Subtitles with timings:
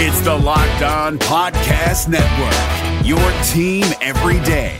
[0.00, 4.76] It's the Locked On Podcast Network, your team every day.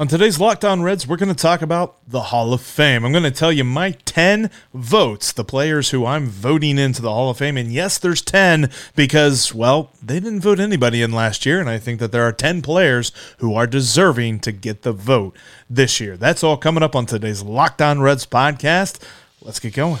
[0.00, 3.04] On today's Locked On Reds, we're going to talk about the Hall of Fame.
[3.04, 7.12] I'm going to tell you my 10 votes, the players who I'm voting into the
[7.12, 7.58] Hall of Fame.
[7.58, 11.60] And yes, there's 10 because, well, they didn't vote anybody in last year.
[11.60, 15.36] And I think that there are 10 players who are deserving to get the vote
[15.68, 16.16] this year.
[16.16, 19.06] That's all coming up on today's Locked On Reds podcast.
[19.42, 20.00] Let's get going.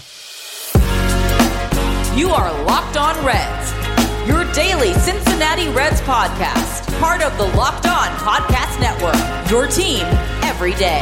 [2.18, 3.72] You are Locked On Reds,
[4.26, 10.04] your daily Cincinnati Reds podcast, part of the Locked On Podcast Network, your team
[10.42, 10.98] every day.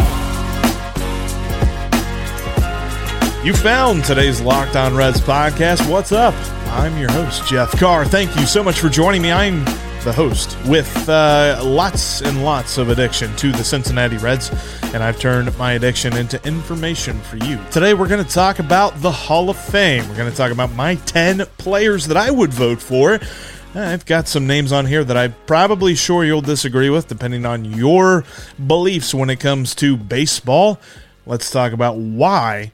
[3.42, 5.91] You found today's Locked On Reds podcast.
[5.91, 6.34] What's up?
[6.73, 8.05] I'm your host, Jeff Carr.
[8.05, 9.33] Thank you so much for joining me.
[9.33, 9.64] I'm
[10.06, 14.52] the host with uh, lots and lots of addiction to the Cincinnati Reds,
[14.95, 17.59] and I've turned my addiction into information for you.
[17.73, 20.09] Today, we're going to talk about the Hall of Fame.
[20.09, 23.19] We're going to talk about my 10 players that I would vote for.
[23.75, 27.64] I've got some names on here that I'm probably sure you'll disagree with, depending on
[27.64, 28.23] your
[28.64, 30.78] beliefs when it comes to baseball.
[31.27, 32.70] Let's talk about why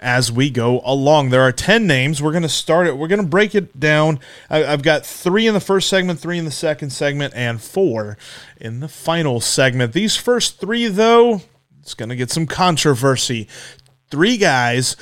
[0.00, 1.30] as we go along.
[1.30, 2.22] There are 10 names.
[2.22, 2.96] We're going to start it.
[2.96, 4.20] We're going to break it down.
[4.50, 8.18] I, have got three in the first segment, three in the second segment, and four
[8.60, 9.92] in the final segment.
[9.92, 11.40] These first three, though,
[11.80, 13.48] it's going to get some controversy.
[14.10, 14.96] Three guys,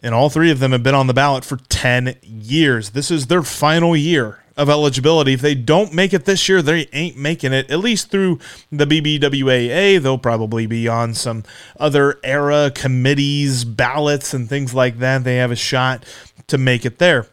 [0.00, 2.90] and all three of them have been on the ballot for 10 years.
[2.90, 5.32] This is their final year of eligibility.
[5.32, 8.86] If they don't make it this year, they ain't making it, at least through the
[8.86, 10.02] BBWAA.
[10.02, 11.44] They'll probably be on some
[11.78, 15.22] other era committees, ballots, and things like that.
[15.22, 16.04] They have a shot
[16.48, 17.28] to make it there.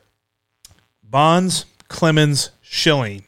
[1.03, 3.23] Bonds, Clemens, Schilling.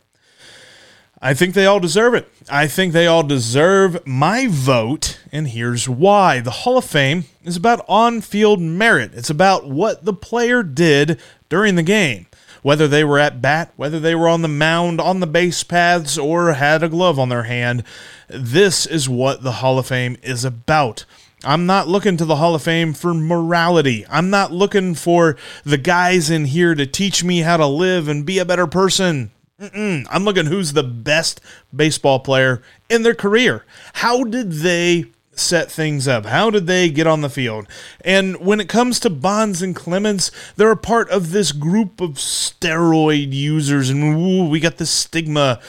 [1.19, 2.29] I think they all deserve it.
[2.47, 6.39] I think they all deserve my vote, and here's why.
[6.39, 11.19] The Hall of Fame is about on field merit, it's about what the player did
[11.49, 12.27] during the game
[12.67, 16.17] whether they were at bat, whether they were on the mound, on the base paths,
[16.17, 17.81] or had a glove on their hand.
[18.27, 21.05] This is what the Hall of Fame is about.
[21.45, 24.05] I'm not looking to the Hall of Fame for morality.
[24.09, 28.25] I'm not looking for the guys in here to teach me how to live and
[28.25, 29.31] be a better person.
[29.61, 30.05] Mm-mm.
[30.09, 31.39] I'm looking who's the best
[31.73, 33.63] baseball player in their career.
[33.93, 35.05] How did they
[35.39, 36.25] set things up?
[36.25, 37.67] How did they get on the field?
[38.01, 42.11] And when it comes to Bonds and Clemens, they're a part of this group of
[42.13, 45.59] steroid users, and ooh, we got this stigma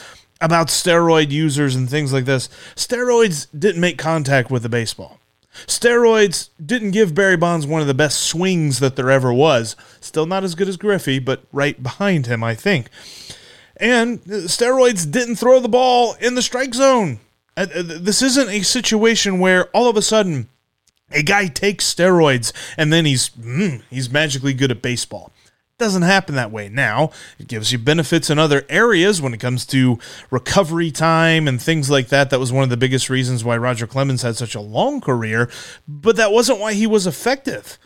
[0.40, 2.48] about steroid users and things like this.
[2.76, 5.18] Steroids didn't make contact with the baseball.
[5.66, 9.74] Steroids didn't give Barry Bonds one of the best swings that there ever was.
[10.00, 12.88] Still not as good as Griffey, but right behind him, I think.
[13.76, 17.20] And uh, steroids didn't throw the ball in the strike zone.
[17.58, 20.48] Uh, uh, this isn't a situation where all of a sudden
[21.10, 25.32] a guy takes steroids and then he's mm, he's magically good at baseball.
[25.44, 27.10] It doesn't happen that way now.
[27.36, 29.98] It gives you benefits in other areas when it comes to
[30.30, 32.30] recovery time and things like that.
[32.30, 35.50] That was one of the biggest reasons why Roger Clemens had such a long career,
[35.88, 37.76] but that wasn't why he was effective.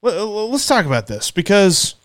[0.00, 1.96] Let's talk about this because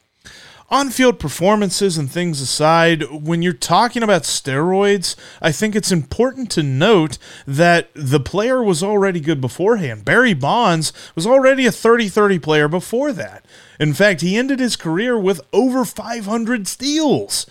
[0.71, 6.49] on field performances and things aside, when you're talking about steroids, I think it's important
[6.51, 10.05] to note that the player was already good beforehand.
[10.05, 13.45] Barry Bonds was already a 30 30 player before that.
[13.81, 17.45] In fact, he ended his career with over 500 steals.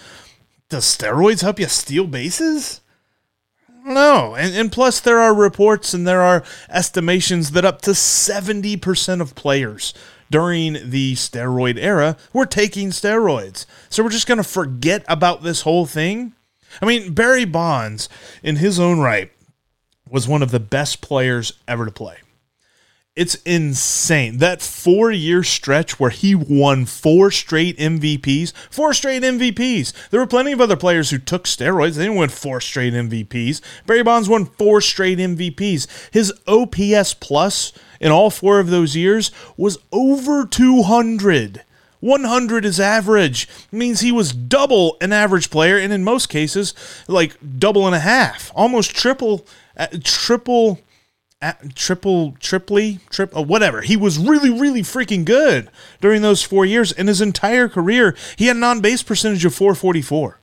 [0.70, 2.80] Does steroids help you steal bases?
[3.84, 4.34] No.
[4.34, 9.34] And, and plus, there are reports and there are estimations that up to 70% of
[9.34, 9.92] players
[10.30, 13.66] during the steroid era were taking steroids.
[13.88, 16.34] So we're just going to forget about this whole thing.
[16.80, 18.08] I mean, Barry Bonds,
[18.42, 19.30] in his own right,
[20.08, 22.16] was one of the best players ever to play.
[23.16, 24.38] It's insane.
[24.38, 29.92] That four year stretch where he won four straight MVPs, four straight MVPs.
[30.10, 31.97] There were plenty of other players who took steroids.
[31.97, 33.60] They didn't win four straight MVPs.
[33.84, 35.88] Barry Bonds won four straight MVPs.
[36.12, 41.62] His OPS plus in all four of those years was over 200.
[42.00, 43.48] 100 is average.
[43.70, 46.74] Means he was double an average player, and in most cases,
[47.06, 50.80] like double and a half, almost triple, uh, triple,
[51.42, 53.82] uh, triple, triply, trip, uh, whatever.
[53.82, 55.70] He was really, really freaking good
[56.00, 56.92] during those four years.
[56.92, 60.40] In his entire career, he had an on base percentage of 444.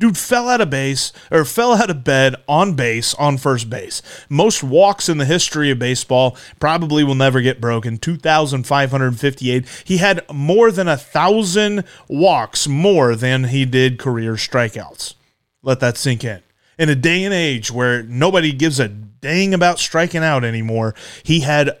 [0.00, 4.00] Dude fell out of base or fell out of bed on base on first base.
[4.28, 7.98] Most walks in the history of baseball probably will never get broken.
[7.98, 9.82] 2,558.
[9.84, 15.14] He had more than a thousand walks more than he did career strikeouts.
[15.62, 16.42] Let that sink in.
[16.78, 20.94] In a day and age where nobody gives a dang about striking out anymore,
[21.24, 21.76] he had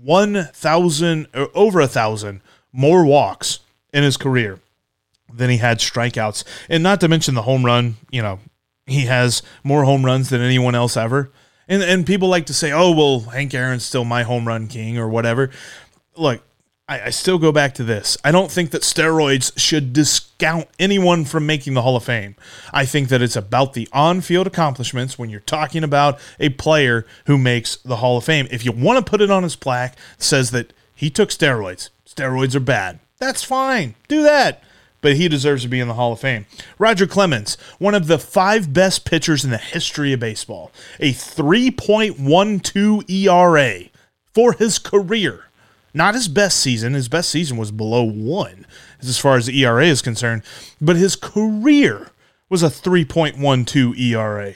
[0.00, 2.42] 1,000 or over a thousand
[2.72, 3.58] more walks
[3.92, 4.60] in his career
[5.32, 6.44] than he had strikeouts.
[6.68, 8.38] And not to mention the home run, you know,
[8.86, 11.30] he has more home runs than anyone else ever.
[11.68, 14.98] And and people like to say, "Oh, well, Hank Aaron's still my home run king
[14.98, 15.50] or whatever."
[16.16, 16.42] Look,
[16.88, 18.16] I, I still go back to this.
[18.22, 22.36] I don't think that steroids should discount anyone from making the Hall of Fame.
[22.72, 27.36] I think that it's about the on-field accomplishments when you're talking about a player who
[27.36, 28.46] makes the Hall of Fame.
[28.52, 31.90] If you want to put it on his plaque, says that he took steroids.
[32.06, 33.00] Steroids are bad.
[33.18, 33.96] That's fine.
[34.06, 34.62] Do that
[35.00, 36.46] but he deserves to be in the Hall of Fame.
[36.78, 43.10] Roger Clemens, one of the five best pitchers in the history of baseball, a 3.12
[43.10, 43.80] ERA
[44.34, 45.44] for his career.
[45.94, 46.92] Not his best season.
[46.92, 48.66] His best season was below one
[49.00, 50.42] as far as the ERA is concerned,
[50.80, 52.10] but his career
[52.50, 54.54] was a 3.12 ERA.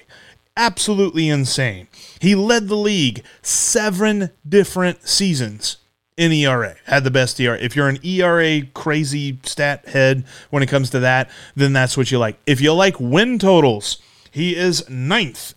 [0.56, 1.88] Absolutely insane.
[2.20, 5.78] He led the league seven different seasons
[6.20, 7.58] in ERA, had the best ERA.
[7.58, 12.10] If you're an ERA crazy stat head when it comes to that, then that's what
[12.10, 12.38] you like.
[12.44, 15.54] If you like win totals, he is ninth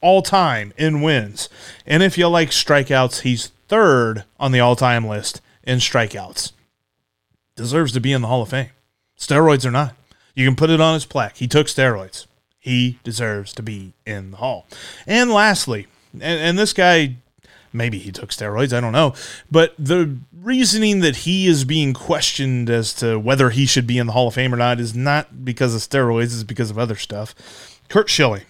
[0.00, 1.48] all time in wins.
[1.84, 6.52] And if you like strikeouts, he's third on the all time list in strikeouts.
[7.56, 8.70] Deserves to be in the Hall of Fame.
[9.18, 9.96] Steroids or not.
[10.36, 11.38] You can put it on his plaque.
[11.38, 12.26] He took steroids.
[12.60, 14.68] He deserves to be in the Hall.
[15.04, 17.16] And lastly, and, and this guy
[17.76, 19.14] maybe he took steroids, I don't know.
[19.50, 24.06] But the reasoning that he is being questioned as to whether he should be in
[24.06, 26.96] the Hall of Fame or not is not because of steroids, it's because of other
[26.96, 27.34] stuff.
[27.88, 28.42] Curt Schilling.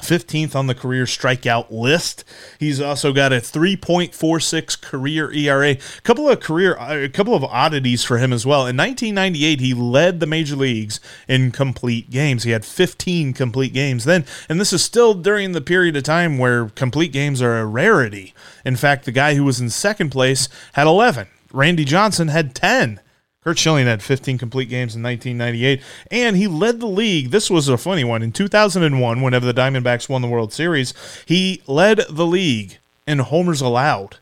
[0.00, 2.24] 15th on the career strikeout list.
[2.58, 5.70] He's also got a 3.46 career ERA.
[5.72, 8.60] A couple of career uh, a couple of oddities for him as well.
[8.60, 10.98] In 1998, he led the major leagues
[11.28, 12.44] in complete games.
[12.44, 16.38] He had 15 complete games then, and this is still during the period of time
[16.38, 18.34] where complete games are a rarity.
[18.64, 21.28] In fact, the guy who was in second place had 11.
[21.52, 23.00] Randy Johnson had 10.
[23.44, 27.30] Curt Schilling had 15 complete games in 1998, and he led the league.
[27.30, 28.22] This was a funny one.
[28.22, 30.94] In 2001, whenever the Diamondbacks won the World Series,
[31.26, 34.18] he led the league in homers allowed.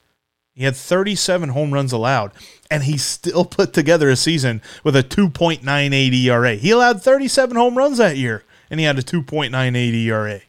[0.55, 2.33] He had 37 home runs allowed,
[2.71, 6.55] and he still put together a season with a 2.98 ERA.
[6.55, 10.41] He allowed 37 home runs that year, and he had a 2.98 ERA.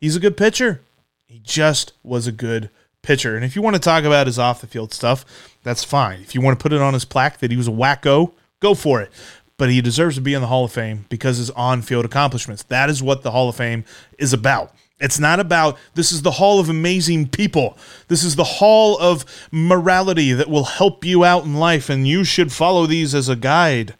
[0.00, 0.80] He's a good pitcher.
[1.26, 2.70] He just was a good
[3.02, 3.34] pitcher.
[3.34, 5.24] And if you want to talk about his off the field stuff,
[5.66, 6.20] that's fine.
[6.20, 8.72] If you want to put it on his plaque that he was a wacko, go
[8.72, 9.10] for it.
[9.58, 12.62] But he deserves to be in the Hall of Fame because his on field accomplishments.
[12.62, 13.84] That is what the Hall of Fame
[14.16, 14.72] is about.
[15.00, 17.76] It's not about this is the hall of amazing people.
[18.06, 22.22] This is the hall of morality that will help you out in life, and you
[22.22, 23.94] should follow these as a guide.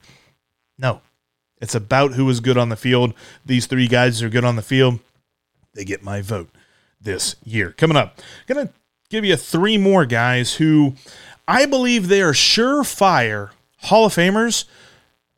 [0.79, 1.01] No,
[1.61, 3.13] it's about who is good on the field.
[3.45, 5.01] These three guys are good on the field.
[5.75, 6.49] They get my vote
[7.01, 7.73] this year.
[7.73, 8.71] Coming up, gonna
[9.11, 10.95] give you three more guys who
[11.49, 13.51] I believe they are surefire
[13.83, 14.65] Hall of Famers,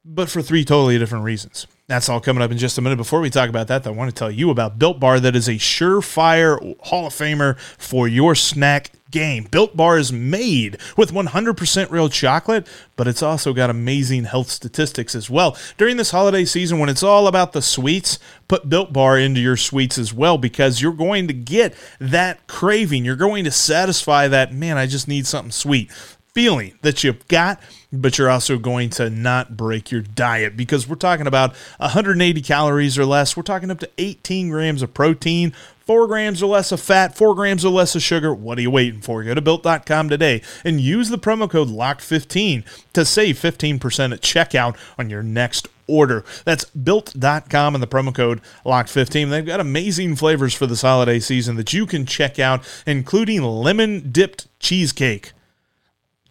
[0.04, 1.66] but for three totally different reasons.
[1.86, 2.96] That's all coming up in just a minute.
[2.96, 5.48] Before we talk about that, I want to tell you about Built Bar that is
[5.48, 9.44] a surefire Hall of Famer for your snack game.
[9.50, 12.66] Built Bar is made with 100% real chocolate,
[12.96, 15.56] but it's also got amazing health statistics as well.
[15.76, 18.18] During this holiday season, when it's all about the sweets,
[18.48, 23.04] put Built Bar into your sweets as well because you're going to get that craving.
[23.04, 25.90] You're going to satisfy that, man, I just need something sweet
[26.34, 27.60] feeling that you've got,
[27.92, 32.98] but you're also going to not break your diet because we're talking about 180 calories
[32.98, 33.36] or less.
[33.36, 37.34] We're talking up to 18 grams of protein, four grams or less of fat, four
[37.34, 38.34] grams or less of sugar.
[38.34, 39.24] What are you waiting for?
[39.24, 44.76] Go to built.com today and use the promo code LOCKED15 to save 15% at checkout
[44.98, 46.26] on your next order.
[46.44, 49.30] That's built.com and the promo code LOCKED15.
[49.30, 54.12] They've got amazing flavors for this holiday season that you can check out, including lemon
[54.12, 55.32] dipped cheesecake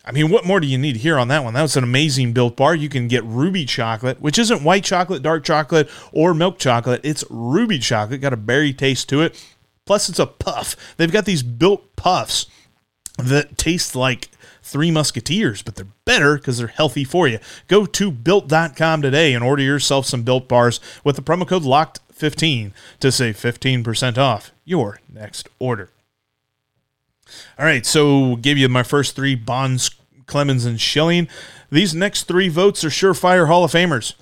[0.07, 1.53] I mean, what more do you need here on that one?
[1.53, 2.73] That was an amazing built bar.
[2.73, 7.01] You can get ruby chocolate, which isn't white chocolate, dark chocolate, or milk chocolate.
[7.03, 9.45] It's ruby chocolate, got a berry taste to it.
[9.85, 10.77] Plus, it's a puff.
[10.95, 12.45] They've got these built puffs
[13.17, 14.29] that taste like
[14.63, 17.39] Three Musketeers, but they're better because they're healthy for you.
[17.67, 22.71] Go to built.com today and order yourself some built bars with the promo code LOCKED15
[23.01, 25.89] to save 15% off your next order.
[27.59, 29.89] All right, so give you my first three Bonds,
[30.27, 31.27] Clemens, and Schilling.
[31.71, 34.13] These next three votes are surefire Hall of Famers.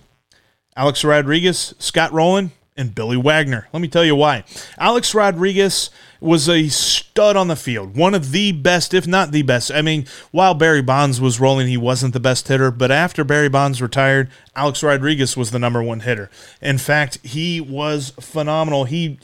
[0.78, 3.68] Alex Rodriguez, Scott Rolen, and Billy Wagner.
[3.72, 4.44] Let me tell you why.
[4.78, 9.44] Alex Rodriguez was a stud on the field, one of the best, if not the
[9.44, 9.72] best.
[9.72, 13.48] I mean, while Barry Bonds was rolling, he wasn't the best hitter, but after Barry
[13.48, 16.30] Bonds retired, Alex Rodriguez was the number one hitter.
[16.62, 18.84] In fact, he was phenomenal.
[18.84, 19.20] He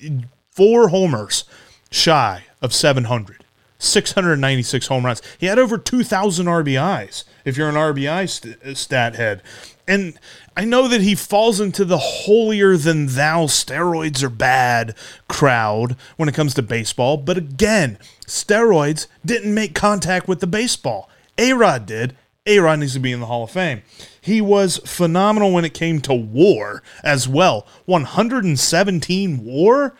[0.51, 1.43] four homers
[1.89, 3.40] shy of 700.
[3.81, 5.21] 696 home runs.
[5.37, 9.41] He had over 2,000 RBIs, if you're an RBI st- uh, stat head.
[9.87, 10.17] And
[10.55, 14.95] I know that he falls into the holier than thou steroids are bad
[15.27, 17.17] crowd when it comes to baseball.
[17.17, 21.09] But again, steroids didn't make contact with the baseball.
[21.37, 22.15] A Rod did.
[22.45, 23.81] A Rod needs to be in the Hall of Fame.
[24.21, 27.67] He was phenomenal when it came to war as well.
[27.85, 29.95] 117 war?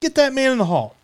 [0.00, 0.95] Get that man in the Hall.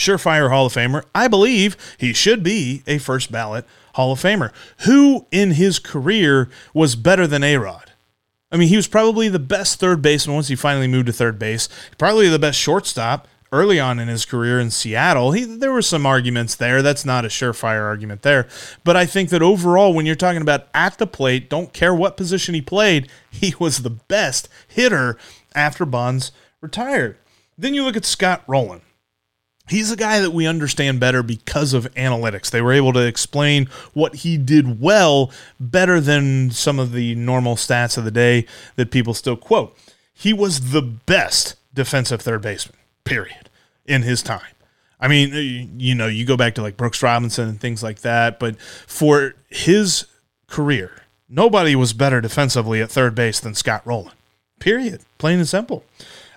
[0.00, 1.04] Surefire Hall of Famer.
[1.14, 4.52] I believe he should be a first ballot Hall of Famer.
[4.84, 7.92] Who in his career was better than A Rod?
[8.50, 11.38] I mean, he was probably the best third baseman once he finally moved to third
[11.38, 15.32] base, probably the best shortstop early on in his career in Seattle.
[15.32, 16.82] He, there were some arguments there.
[16.82, 18.48] That's not a surefire argument there.
[18.84, 22.16] But I think that overall, when you're talking about at the plate, don't care what
[22.16, 25.18] position he played, he was the best hitter
[25.54, 27.18] after Bonds retired.
[27.58, 28.80] Then you look at Scott Rolen
[29.68, 32.50] he's a guy that we understand better because of analytics.
[32.50, 37.56] They were able to explain what he did well better than some of the normal
[37.56, 39.76] stats of the day that people still quote.
[40.12, 43.48] He was the best defensive third baseman, period,
[43.86, 44.42] in his time.
[45.00, 45.38] I mean, uh,
[45.78, 49.34] you know, you go back to like Brooks Robinson and things like that, but for
[49.48, 50.06] his
[50.46, 54.12] career, nobody was better defensively at third base than Scott Rolen.
[54.58, 55.00] Period.
[55.16, 55.84] Plain and simple.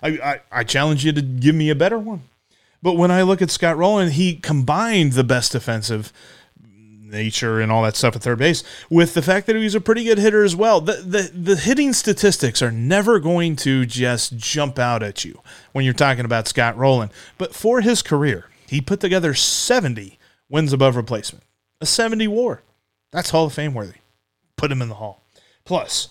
[0.02, 2.24] I, I, I challenge you to give me a better one.
[2.84, 6.12] But when I look at Scott Rolen, he combined the best defensive
[7.14, 10.04] nature and all that stuff at third base with the fact that he's a pretty
[10.04, 10.82] good hitter as well.
[10.82, 15.86] The, the the hitting statistics are never going to just jump out at you when
[15.86, 17.10] you're talking about Scott Rolen.
[17.38, 21.46] But for his career, he put together 70 wins above replacement.
[21.80, 22.64] A 70 war.
[23.12, 24.00] That's Hall of Fame worthy.
[24.58, 25.24] Put him in the hall.
[25.64, 26.10] Plus,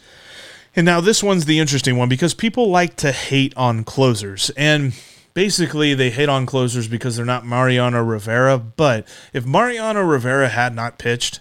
[0.75, 4.95] and now this one's the interesting one because people like to hate on closers and
[5.35, 8.59] basically they hate on closers because they're not Mariano Rivera.
[8.59, 11.41] But if Mariano Rivera had not pitched,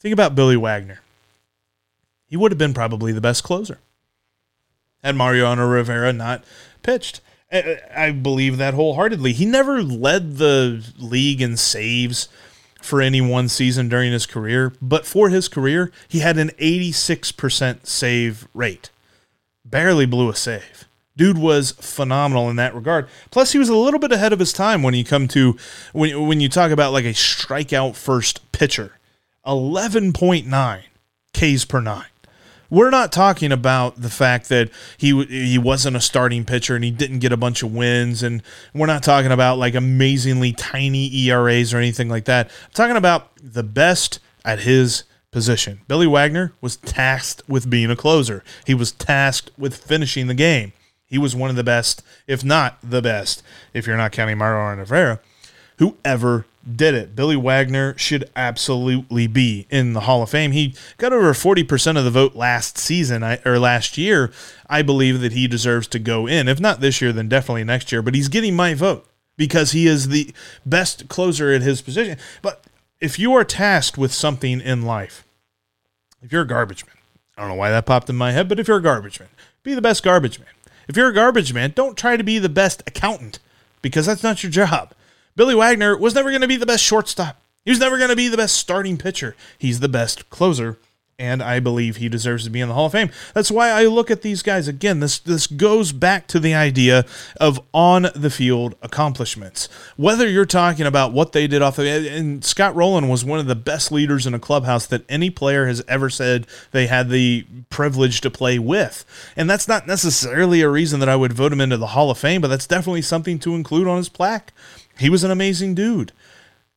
[0.00, 1.00] think about Billy Wagner.
[2.26, 3.78] He would have been probably the best closer.
[5.02, 6.44] Had Mariano Rivera not
[6.82, 7.20] pitched.
[7.52, 9.32] I believe that wholeheartedly.
[9.32, 12.28] He never led the league in saves
[12.82, 17.86] for any one season during his career, but for his career, he had an 86%
[17.86, 18.90] save rate.
[19.64, 20.86] Barely blew a save.
[21.16, 23.08] Dude was phenomenal in that regard.
[23.30, 25.56] Plus, he was a little bit ahead of his time when you come to
[25.92, 28.92] when when you talk about like a strikeout first pitcher.
[29.46, 30.84] Eleven point nine
[31.32, 32.06] Ks per nine.
[32.68, 36.90] We're not talking about the fact that he he wasn't a starting pitcher and he
[36.90, 38.42] didn't get a bunch of wins, and
[38.74, 42.46] we're not talking about like amazingly tiny ERAs or anything like that.
[42.46, 45.80] I'm talking about the best at his position.
[45.86, 48.42] Billy Wagner was tasked with being a closer.
[48.66, 50.72] He was tasked with finishing the game.
[51.06, 54.80] He was one of the best, if not the best, if you're not counting Mariano
[54.80, 55.20] Rivera,
[55.78, 57.14] who ever did it.
[57.14, 60.50] Billy Wagner should absolutely be in the Hall of Fame.
[60.50, 64.32] He got over 40% of the vote last season or last year.
[64.68, 66.48] I believe that he deserves to go in.
[66.48, 68.02] If not this year, then definitely next year.
[68.02, 70.32] But he's getting my vote because he is the
[70.64, 72.18] best closer at his position.
[72.42, 72.64] But
[73.00, 75.24] if you are tasked with something in life,
[76.22, 76.96] if you're a garbage man,
[77.36, 79.28] I don't know why that popped in my head, but if you're a garbage man,
[79.62, 80.48] be the best garbage man.
[80.88, 83.38] If you're a garbage man, don't try to be the best accountant
[83.82, 84.92] because that's not your job.
[85.34, 87.40] Billy Wagner was never going to be the best shortstop.
[87.64, 89.34] He was never going to be the best starting pitcher.
[89.58, 90.78] He's the best closer
[91.18, 93.10] and I believe he deserves to be in the Hall of Fame.
[93.32, 95.00] That's why I look at these guys again.
[95.00, 97.06] This this goes back to the idea
[97.40, 99.68] of on the field accomplishments.
[99.96, 103.46] Whether you're talking about what they did off the and Scott Rolen was one of
[103.46, 107.46] the best leaders in a clubhouse that any player has ever said they had the
[107.70, 109.04] privilege to play with.
[109.36, 112.18] And that's not necessarily a reason that I would vote him into the Hall of
[112.18, 114.52] Fame, but that's definitely something to include on his plaque.
[114.98, 116.12] He was an amazing dude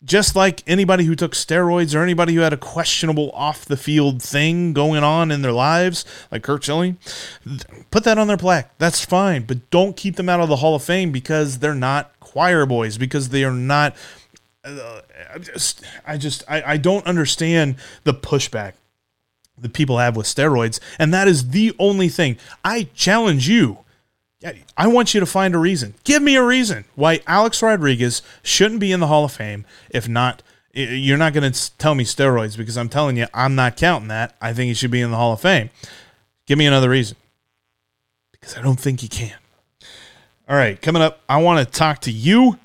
[0.04, 4.22] just like anybody who took steroids or anybody who had a questionable off the field
[4.22, 6.98] thing going on in their lives, like Curt Schilling,
[7.92, 8.72] put that on their plaque.
[8.78, 12.18] That's fine, but don't keep them out of the Hall of Fame because they're not
[12.20, 13.96] choir boys, because they are not.
[14.64, 15.02] Uh,
[15.34, 18.74] I just, I just, I, I don't understand the pushback
[19.58, 22.38] that people have with steroids, and that is the only thing.
[22.64, 23.80] I challenge you
[24.78, 25.96] I want you to find a reason.
[26.06, 29.66] Give me a reason why Alex Rodriguez shouldn't be in the Hall of Fame.
[29.90, 30.42] If not,
[30.72, 34.36] you're not going to tell me steroids because I'm telling you, I'm not counting that.
[34.42, 35.70] I think he should be in the Hall of Fame.
[36.46, 37.18] Give me another reason
[38.32, 39.36] because I don't think he can.
[40.48, 42.58] All right, coming up, I want to talk to you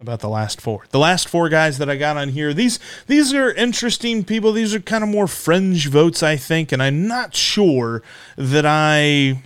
[0.00, 0.84] about the last four.
[0.90, 2.52] The last four guys that I got on here.
[2.52, 4.52] These these are interesting people.
[4.52, 8.02] These are kind of more fringe votes, I think, and I'm not sure
[8.36, 9.42] that I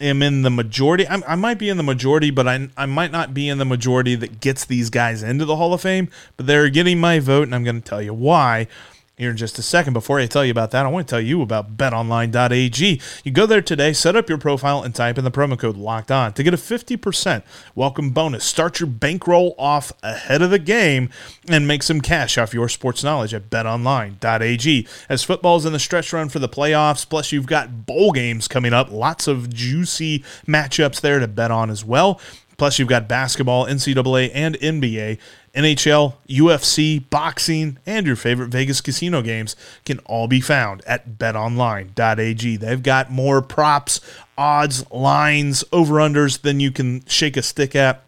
[0.00, 1.06] am in the majority.
[1.08, 3.64] I'm, i might be in the majority, but I, I might not be in the
[3.64, 6.08] majority that gets these guys into the Hall of Fame.
[6.36, 8.68] But they're getting my vote, and I'm going to tell you why
[9.16, 9.94] here in just a second.
[9.94, 13.00] Before I tell you about that, I want to tell you about betonline.ag.
[13.24, 16.10] You go there today, set up your profile, and type in the promo code locked
[16.10, 17.42] on to get a 50%
[17.74, 18.44] welcome bonus.
[18.44, 21.08] Start your bankroll off ahead of the game
[21.48, 24.86] and make some cash off your sports knowledge at betonline.ag.
[25.08, 28.74] As football's in the stretch run for the playoffs, plus you've got bowl games coming
[28.74, 32.20] up, lots of juicy matchups there to bet on as well.
[32.56, 35.18] Plus, you've got basketball, NCAA, and NBA.
[35.54, 42.56] NHL, UFC, boxing, and your favorite Vegas casino games can all be found at betonline.ag.
[42.56, 44.00] They've got more props,
[44.36, 48.02] odds, lines, over unders than you can shake a stick at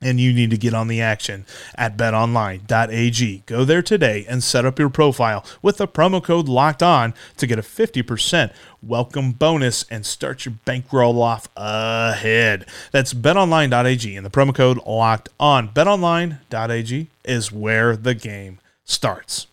[0.00, 3.42] and you need to get on the action at betonline.ag.
[3.46, 7.46] Go there today and set up your profile with the promo code locked on to
[7.46, 12.66] get a 50% welcome bonus and start your bankroll off ahead.
[12.92, 15.70] That's betonline.ag and the promo code locked on.
[15.70, 19.46] Betonline.ag is where the game starts.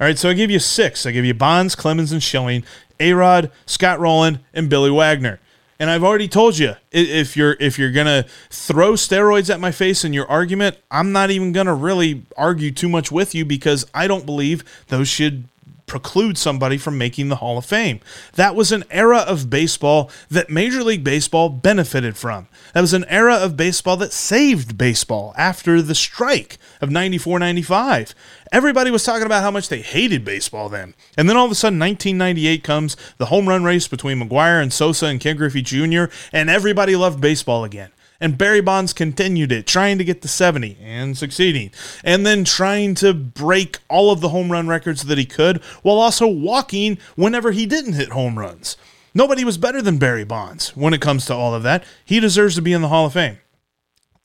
[0.00, 1.04] All right, so I give you six.
[1.04, 2.64] I give you Bonds, Clemens, and Schilling,
[3.00, 5.40] Arod, Scott Rolen, and Billy Wagner.
[5.78, 10.04] And I've already told you if you're if you're gonna throw steroids at my face
[10.04, 14.06] in your argument, I'm not even gonna really argue too much with you because I
[14.06, 15.48] don't believe those should
[15.94, 18.00] preclude somebody from making the Hall of Fame.
[18.32, 22.48] That was an era of baseball that Major League Baseball benefited from.
[22.72, 28.12] That was an era of baseball that saved baseball after the strike of 94 95.
[28.50, 30.94] Everybody was talking about how much they hated baseball then.
[31.16, 34.72] And then all of a sudden, 1998 comes, the home run race between McGwire and
[34.72, 37.92] Sosa and Ken Griffey Jr., and everybody loved baseball again.
[38.24, 41.70] And Barry Bonds continued it, trying to get to 70 and succeeding.
[42.02, 45.98] And then trying to break all of the home run records that he could while
[45.98, 48.78] also walking whenever he didn't hit home runs.
[49.12, 51.84] Nobody was better than Barry Bonds when it comes to all of that.
[52.02, 53.40] He deserves to be in the Hall of Fame.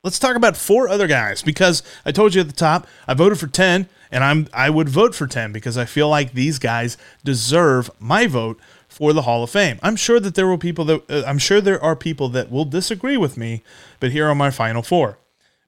[0.02, 3.38] Let's talk about four other guys because I told you at the top, I voted
[3.38, 6.96] for 10 and I'm I would vote for 10 because I feel like these guys
[7.22, 8.58] deserve my vote
[8.90, 9.78] for the Hall of Fame.
[9.82, 12.66] I'm sure that there will people that uh, I'm sure there are people that will
[12.66, 13.62] disagree with me,
[14.00, 15.16] but here are my final four: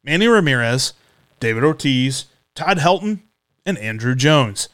[0.04, 0.92] Manny Ramirez,
[1.40, 3.20] David Ortiz, Todd Helton,
[3.64, 4.68] and Andruw Jones.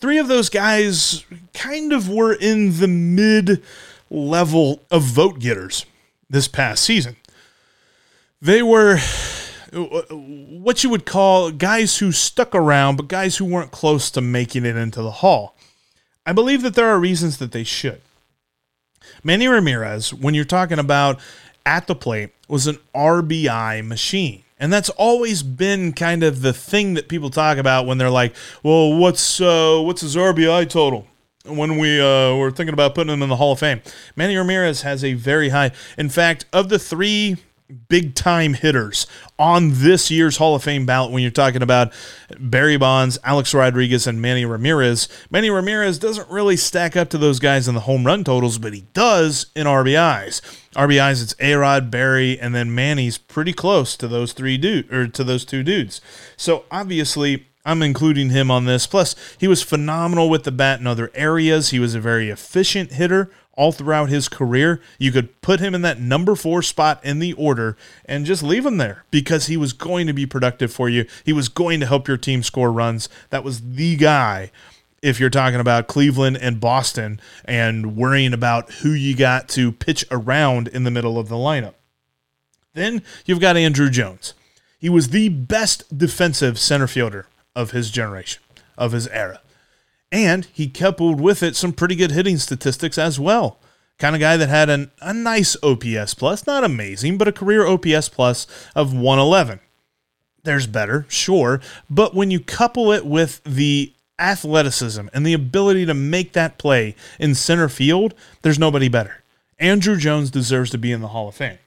[0.00, 3.62] Three of those guys kind of were in the mid
[4.08, 5.84] level of vote getters
[6.30, 7.16] this past season.
[8.40, 9.00] They were
[9.72, 9.82] uh,
[10.14, 14.64] what you would call guys who stuck around, but guys who weren't close to making
[14.64, 15.57] it into the Hall.
[16.28, 18.02] I believe that there are reasons that they should.
[19.24, 21.18] Manny Ramirez, when you're talking about
[21.64, 24.42] at the plate, was an RBI machine.
[24.60, 28.34] And that's always been kind of the thing that people talk about when they're like,
[28.62, 31.06] "Well, what's uh, what's his RBI total?"
[31.46, 33.80] When we uh, were thinking about putting him in the Hall of Fame,
[34.14, 35.70] Manny Ramirez has a very high.
[35.96, 37.38] In fact, of the three
[37.88, 39.06] big time hitters
[39.38, 41.92] on this year's Hall of Fame ballot when you're talking about
[42.38, 45.08] Barry Bonds, Alex Rodriguez, and Manny Ramirez.
[45.30, 48.72] Manny Ramirez doesn't really stack up to those guys in the home run totals, but
[48.72, 50.40] he does in RBIs.
[50.74, 55.06] RBIs, it's A Rod, Barry, and then Manny's pretty close to those three dude or
[55.08, 56.00] to those two dudes.
[56.36, 58.86] So obviously I'm including him on this.
[58.86, 61.68] Plus, he was phenomenal with the bat in other areas.
[61.68, 64.80] He was a very efficient hitter all throughout his career.
[64.98, 68.64] You could put him in that number four spot in the order and just leave
[68.64, 71.06] him there because he was going to be productive for you.
[71.24, 73.08] He was going to help your team score runs.
[73.30, 74.52] That was the guy
[75.02, 80.04] if you're talking about Cleveland and Boston and worrying about who you got to pitch
[80.10, 81.74] around in the middle of the lineup.
[82.74, 84.34] Then you've got Andruw Jones.
[84.78, 88.40] He was the best defensive center fielder of his generation,
[88.76, 89.40] of his era.
[90.10, 93.58] And he coupled with it some pretty good hitting statistics as well.
[93.98, 97.66] Kind of guy that had an, a nice OPS plus, not amazing, but a career
[97.66, 99.60] OPS plus of 111.
[100.44, 105.94] There's better, sure, but when you couple it with the athleticism and the ability to
[105.94, 109.22] make that play in center field, there's nobody better.
[109.60, 111.58] Andruw Jones deserves to be in the Hall of Fame.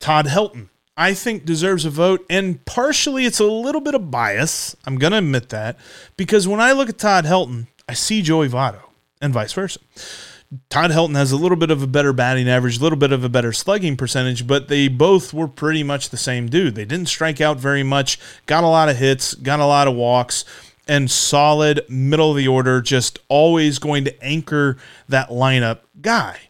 [0.00, 2.26] Todd Helton, I think deserves a vote.
[2.28, 4.76] And partially it's a little bit of bias.
[4.84, 5.78] I'm going to admit that.
[6.16, 8.82] Because when I look at Todd Helton, I see Joey Votto
[9.22, 9.78] and vice versa.
[10.70, 13.22] Todd Helton has a little bit of a better batting average, a little bit of
[13.22, 16.74] a better slugging percentage, but they both were pretty much the same dude.
[16.74, 19.94] They didn't strike out very much, got a lot of hits, got a lot of
[19.94, 20.46] walks,
[20.88, 26.47] and solid middle of the order, just always going to anchor that lineup guy.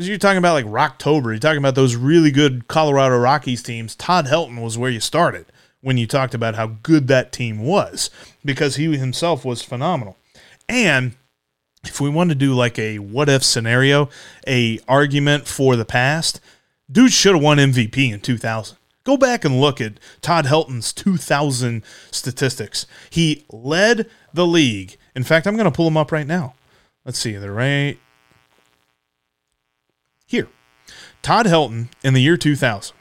[0.00, 1.24] You're talking about like Rocktober.
[1.24, 3.96] You're talking about those really good Colorado Rockies teams.
[3.96, 5.46] Todd Helton was where you started
[5.80, 8.08] when you talked about how good that team was
[8.44, 10.16] because he himself was phenomenal.
[10.68, 11.16] And
[11.82, 14.08] if we want to do like a what if scenario,
[14.46, 16.40] a argument for the past,
[16.88, 18.78] dude should have won MVP in 2000.
[19.02, 21.82] Go back and look at Todd Helton's 2000
[22.12, 22.86] statistics.
[23.10, 24.96] He led the league.
[25.16, 26.54] In fact, I'm going to pull them up right now.
[27.04, 27.98] Let's see, they're right
[30.28, 30.46] here.
[31.22, 32.94] Todd Helton in the year 2000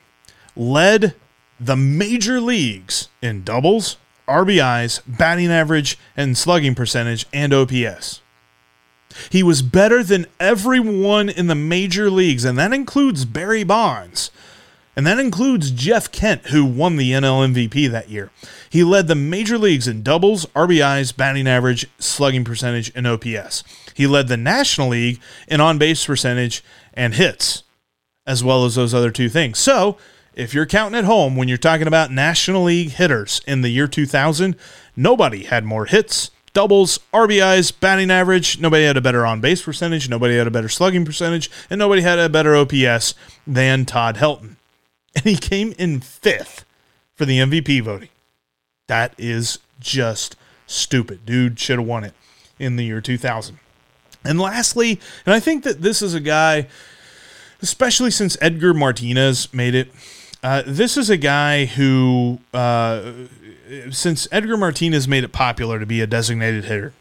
[0.55, 1.13] led
[1.59, 8.21] the major leagues in doubles, RBIs, batting average, and slugging percentage, and OPS.
[9.29, 14.31] He was better than everyone in the major leagues, and that includes Barry Bonds.
[14.95, 18.31] And that includes Jeff Kent, who won the NL MVP that year.
[18.67, 23.63] He led the major leagues in doubles, RBIs, batting average, slugging percentage, and OPS.
[23.93, 26.63] He led the National League in on base percentage
[26.97, 27.63] and hits,
[28.25, 29.59] as well as those other two things.
[29.59, 29.97] So,
[30.33, 33.87] if you're counting at home when you're talking about National League hitters in the year
[33.87, 34.55] 2000,
[34.95, 38.59] nobody had more hits, doubles, RBIs, batting average.
[38.59, 40.09] Nobody had a better on base percentage.
[40.09, 41.49] Nobody had a better slugging percentage.
[41.69, 44.55] And nobody had a better OPS than Todd Helton.
[45.15, 46.63] And he came in fifth
[47.15, 48.09] for the MVP voting.
[48.85, 50.35] That is just
[50.67, 51.25] stupid.
[51.25, 52.13] Dude should have won it
[52.59, 53.57] in the year 2000.
[54.27, 56.67] And lastly, and I think that this is a guy,
[57.61, 59.89] especially since Edgar Martinez made it,
[60.43, 63.13] uh, this is a guy who, uh,
[63.89, 66.93] since Edgar Martinez made it popular to be a designated hitter,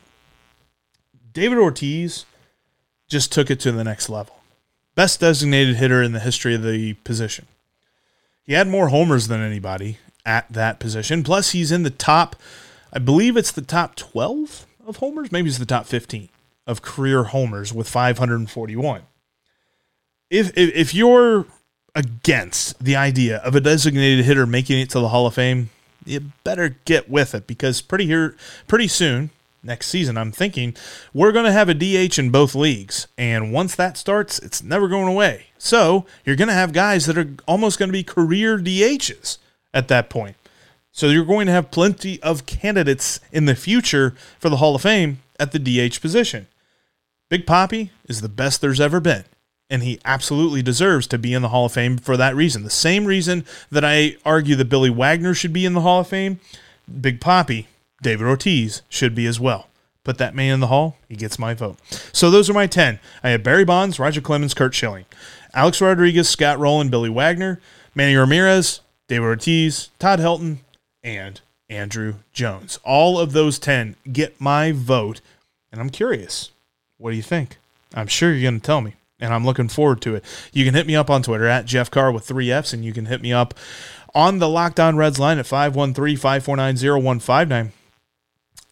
[1.33, 2.25] David Ortiz
[3.09, 4.37] just took it to the next level.
[4.95, 7.47] Best designated hitter in the history of the position.
[8.45, 11.23] He had more homers than anybody at that position.
[11.23, 12.37] Plus, he's in the top,
[12.93, 15.31] I believe it's the top 12 of homers.
[15.31, 16.29] Maybe it's the top 15
[16.67, 19.03] of career homers with 541.
[20.31, 21.47] If, if, if you're
[21.95, 25.71] against the idea of a designated hitter making it to the Hall of Fame,
[26.05, 28.37] you better get with it because pretty here
[28.69, 29.31] pretty soon
[29.63, 30.77] next season I'm thinking
[31.13, 34.89] we're going to have a DH in both leagues and once that starts it's never
[34.89, 35.47] going away.
[35.59, 39.39] So, you're going to have guys that are almost going to be career DHs
[39.73, 40.37] at that point.
[40.93, 44.81] So you're going to have plenty of candidates in the future for the Hall of
[44.81, 46.47] Fame at the DH position.
[47.29, 49.25] Big Poppy is the best there's ever been
[49.69, 52.63] and he absolutely deserves to be in the Hall of Fame for that reason.
[52.63, 56.09] The same reason that I argue that Billy Wagner should be in the Hall of
[56.09, 56.41] Fame,
[57.01, 57.67] Big Poppy,
[58.03, 59.69] David Ortiz should be as well.
[60.05, 61.79] Put that man in the Hall, he gets my vote.
[62.13, 63.01] So those are my 10.
[63.25, 65.07] I have Barry Bonds, Roger Clemens, Curt Schilling,
[65.53, 67.61] Alex Rodriguez, Scott Rolen, Billy Wagner,
[67.95, 70.59] Manny Ramirez, David Ortiz, Todd Helton,
[71.03, 72.79] and Andruw Jones.
[72.85, 75.21] All of those 10 get my vote,
[75.73, 76.53] and I'm curious.
[76.99, 77.59] What do you think?
[77.95, 80.25] I'm sure you're going to tell me and I'm looking forward to it.
[80.53, 82.93] You can hit me up on Twitter at Jeff Carr with three F's, and you
[82.93, 83.55] can hit me up
[84.15, 87.73] on the Locked On Reds line at 513 549 0159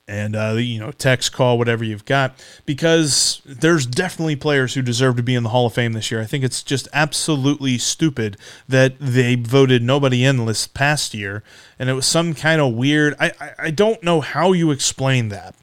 [0.07, 2.35] and uh, you know text call whatever you've got
[2.67, 6.21] because there's definitely players who deserve to be in the hall of fame this year
[6.21, 8.37] i think it's just absolutely stupid
[8.69, 11.43] that they voted nobody in this past year
[11.79, 15.31] and it was some kind of weird I, I, I don't know how you explain
[15.31, 15.55] that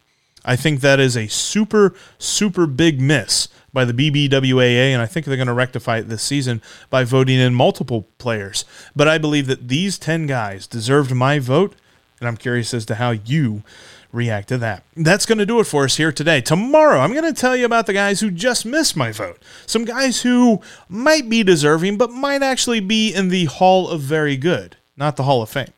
[0.46, 5.26] i think that is a super super big miss by the BBWAA, and I think
[5.26, 8.66] they're going to rectify it this season by voting in multiple players.
[8.96, 11.76] But I believe that these 10 guys deserved my vote,
[12.20, 13.64] and I'm curious as to how you
[14.12, 14.84] react to that.
[14.98, 16.42] That's going to do it for us here today.
[16.42, 19.42] Tomorrow, I'm going to tell you about the guys who just missed my vote.
[19.66, 24.36] Some guys who might be deserving, but might actually be in the Hall of Very
[24.36, 25.72] Good, not the Hall of Fame.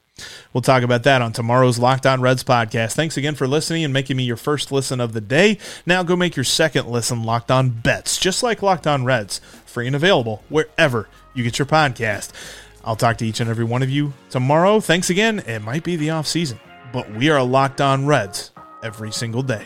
[0.54, 2.94] We'll talk about that on tomorrow's Locked On Reds podcast.
[2.94, 5.58] Thanks again for listening and making me your first listen of the day.
[5.86, 9.88] Now go make your second listen Locked On Bets, just like Locked On Reds, free
[9.88, 12.32] and available wherever you get your podcast.
[12.86, 14.80] I'll talk to each and every one of you tomorrow.
[14.80, 15.40] Thanks again.
[15.40, 16.60] It might be the off season,
[16.92, 18.52] but we are Locked On Reds
[18.84, 19.66] every single day.